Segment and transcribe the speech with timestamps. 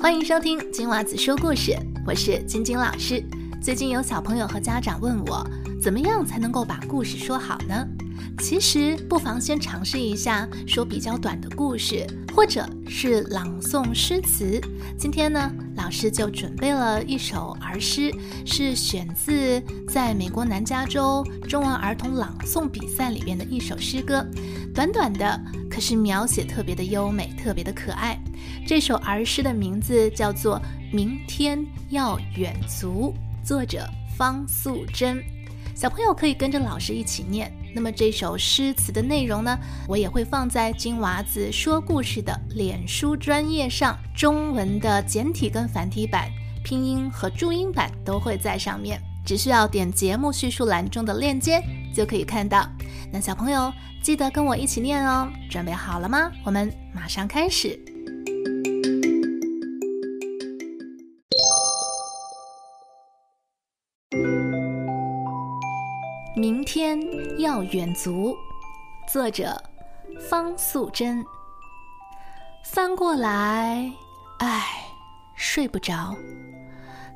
[0.00, 3.20] 欢迎收听金娃子说故事，我是晶晶老师。
[3.60, 5.44] 最近有小朋友和家长问我，
[5.82, 7.84] 怎么样才能够把故事说好呢？
[8.38, 14.60] 其实不妨先尝试一下说比较短的故事，或者是朗诵诗词。
[14.96, 18.12] 今天呢，老师就准备了一首儿诗，
[18.46, 24.24] 是选自在美国南加州中文儿童朗诵比赛里边的一首诗歌，
[24.74, 25.40] 短短的，
[25.70, 28.18] 可是描写特别的优美，特别的可爱。
[28.66, 30.60] 这首儿诗的名字叫做
[30.94, 33.14] 《明天要远足》，
[33.46, 33.84] 作者
[34.16, 35.22] 方素珍。
[35.74, 37.52] 小朋友可以跟着老师一起念。
[37.78, 39.56] 那么这首诗词的内容呢，
[39.86, 46.28] 我也会放在金娃子说故事的脸书专页上，中文的简体跟繁体版、
[46.64, 51.62] 拼音和注音版都会在上面，只需要点节目叙述栏中的链接
[51.94, 52.68] 就可以看到。
[53.12, 56.32] 那小朋友记得跟我一起念哦，准备好了吗？
[56.44, 57.78] 我们马上开始。
[66.38, 66.96] 明天
[67.40, 68.32] 要远足，
[69.12, 69.60] 作者
[70.30, 71.24] 方素珍。
[72.64, 73.92] 翻过来，
[74.38, 74.64] 唉，
[75.34, 76.14] 睡不着。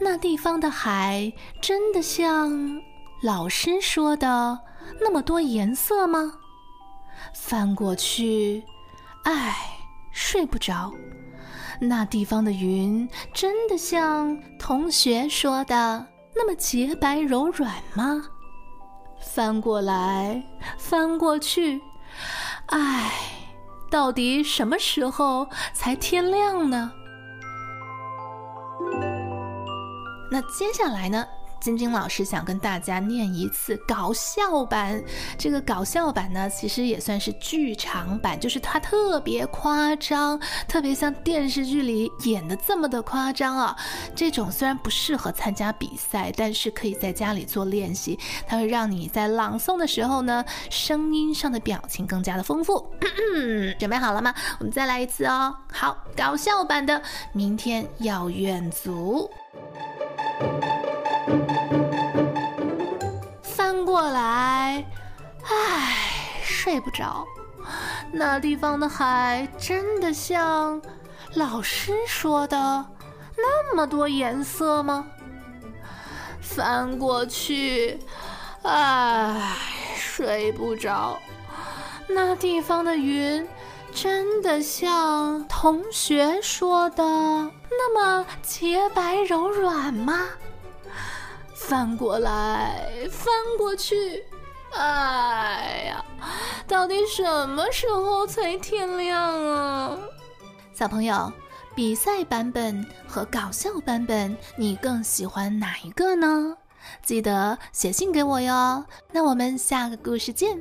[0.00, 2.80] 那地方的海真的像
[3.20, 4.56] 老师说的
[5.00, 6.34] 那么多颜色吗？
[7.34, 8.62] 翻过去，
[9.24, 9.52] 唉，
[10.12, 10.92] 睡不着。
[11.80, 18.22] 那地方的云真的像同学说的那么洁白柔软吗？
[19.20, 20.42] 翻过来，
[20.76, 21.80] 翻过去，
[22.66, 23.12] 唉，
[23.90, 26.92] 到底什么时候才天亮呢？
[30.30, 31.26] 那接下来呢？
[31.60, 35.02] 晶晶老师想跟大家念一次搞笑版。
[35.36, 43.76] 这个搞笑版呢，其实也算是剧场版，就是它特别夸张，特别像电视剧里演的这么的夸张啊。
[44.14, 52.86] 这种虽然不适合参加比赛，但是可以在家里做练习，它会让你在朗诵的时候呢，声音上的表情更加的丰富。
[53.78, 54.34] 准备好了吗？
[54.58, 55.54] 我们再来一次哦。
[55.72, 57.00] 好，搞笑版的，
[57.32, 59.30] 明天要远足。
[66.68, 67.26] 睡不着。
[68.12, 70.82] 那地方的海真的像
[71.34, 72.84] 老师说的
[73.38, 75.06] 那么多颜色吗？
[76.42, 77.98] 翻过去，
[78.64, 79.56] 唉，
[79.96, 81.18] 睡不着。
[82.06, 83.48] 那地方的云
[83.90, 90.26] 真的像同学说的那么洁白柔软吗？
[91.54, 94.22] 翻过来，翻过去，
[94.74, 96.04] 哎呀，
[96.66, 99.98] 到底什么时候才天亮啊？
[100.72, 101.32] 小朋友，
[101.74, 106.56] 比赛版本和搞笑版本，你更喜欢哪一个呢？
[107.02, 108.84] 记得写信给我哟。
[109.10, 110.58] 那我们下个故事见。